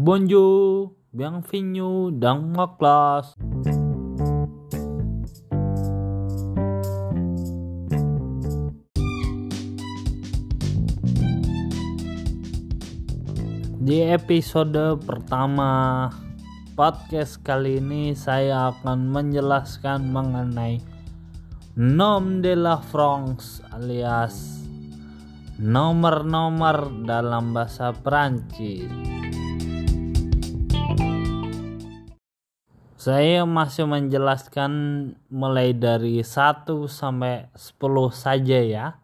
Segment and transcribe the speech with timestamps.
[0.00, 3.36] Bonjour, bienvenue dans ma classe.
[13.76, 16.08] Di episode pertama
[16.72, 20.80] podcast kali ini saya akan menjelaskan mengenai
[21.76, 24.64] nom de la France alias
[25.60, 29.19] nomor-nomor dalam bahasa Perancis.
[33.00, 34.72] Saya masih menjelaskan
[35.32, 39.00] mulai dari 1 sampai 10 saja ya.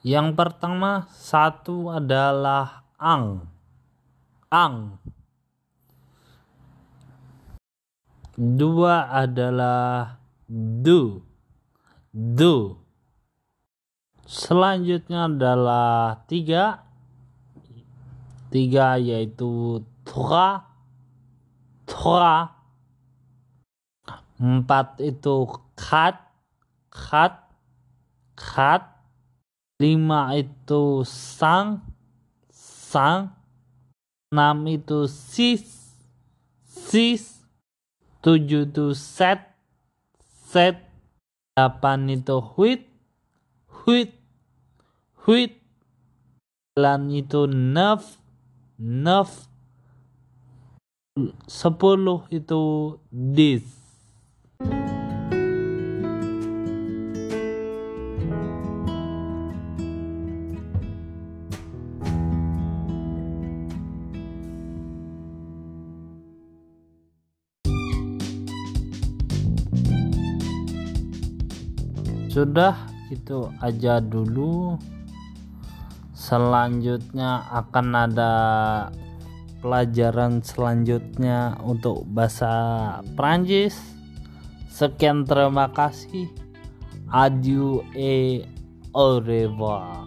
[0.00, 3.44] Yang pertama satu adalah ang.
[4.48, 5.02] Ang.
[8.38, 10.16] Dua adalah
[10.48, 11.20] du.
[12.14, 12.80] Du.
[14.24, 16.86] Selanjutnya adalah tiga.
[18.48, 20.75] Tiga yaitu trois.
[22.06, 22.54] Trois.
[24.38, 26.14] Empat itu kat.
[26.86, 27.50] Kat.
[28.38, 29.02] Kat.
[29.82, 31.82] Lima itu sang.
[32.54, 33.34] Sang.
[34.30, 35.98] Enam itu sis.
[36.62, 37.42] Sis.
[38.22, 39.42] Tujuh itu set.
[40.46, 40.78] Set.
[41.58, 42.86] Delapan itu huit.
[43.82, 44.14] Huit.
[45.26, 45.58] Huit.
[46.70, 48.22] Sembilan itu neuf.
[48.78, 49.55] Neuf.
[51.48, 53.64] Sepuluh itu dis.
[72.28, 72.76] Sudah
[73.08, 74.76] itu aja dulu.
[76.12, 78.32] Selanjutnya akan ada
[79.66, 83.74] pelajaran selanjutnya untuk bahasa Prancis.
[84.70, 86.30] Sekian terima kasih.
[87.10, 88.46] Adieu et
[88.94, 90.06] au revoir.